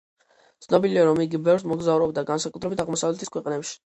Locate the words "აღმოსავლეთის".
2.87-3.35